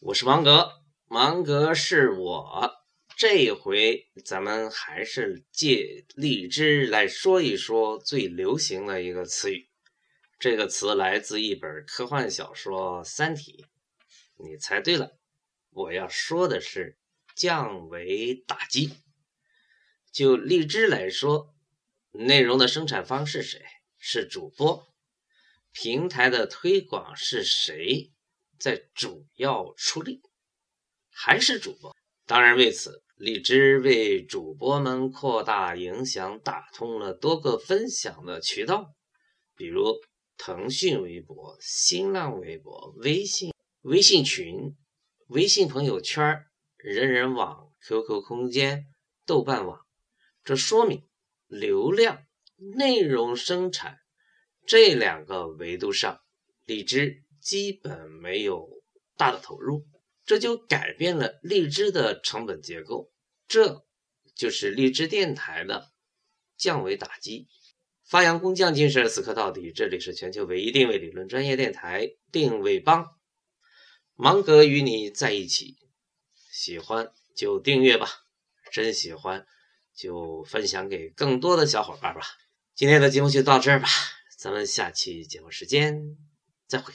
[0.00, 2.72] 我是芒格，芒格是我。
[3.16, 9.68] 这回咱们还是借荔枝来说一说最流行的一个词语。
[10.38, 13.66] 这个词来自一本科幻小说《三体》。
[14.48, 15.18] 你猜对了，
[15.70, 16.96] 我要说的是
[17.34, 18.92] 降维打击。
[20.12, 21.56] 就荔枝来说，
[22.12, 23.60] 内容的生产方是谁？
[23.98, 24.94] 是主播。
[25.72, 28.12] 平台的推广是谁
[28.58, 30.20] 在主要出力？
[31.10, 31.94] 还是主播？
[32.26, 33.02] 当然，为此。
[33.16, 38.94] 荔枝为主播们扩大影响，打通了多个分享的渠道，
[39.56, 39.96] 比如
[40.36, 44.76] 腾讯微博、新浪微博、微信、微信群、
[45.26, 46.44] 微信朋友圈、
[46.76, 48.86] 人人网、QQ 空间、
[49.26, 49.80] 豆瓣网。
[50.44, 51.02] 这说明
[51.48, 52.22] 流量、
[52.76, 53.98] 内容生产
[54.64, 56.20] 这两个维度上，
[56.66, 58.68] 荔枝基本没有
[59.16, 59.86] 大的投入。
[60.26, 63.10] 这就改变了荔枝的成本结构，
[63.46, 63.86] 这
[64.36, 65.90] 就是荔枝电台的
[66.58, 67.48] 降维打击。
[68.04, 69.72] 发扬工匠精神，死磕到底。
[69.72, 73.06] 这里是全球唯一定位理论专业电台定位帮，
[74.14, 75.78] 芒格与你在一起。
[76.52, 78.08] 喜欢就订阅吧，
[78.70, 79.46] 真喜欢
[79.96, 82.20] 就分享给更多的小伙伴吧。
[82.74, 83.88] 今天的节目就到这儿吧，
[84.36, 86.18] 咱们下期节目时间
[86.66, 86.92] 再会。